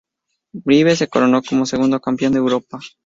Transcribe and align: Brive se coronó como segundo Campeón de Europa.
Brive 0.65 0.95
se 0.95 1.07
coronó 1.07 1.43
como 1.43 1.67
segundo 1.67 2.01
Campeón 2.01 2.31
de 2.33 2.39
Europa. 2.39 2.79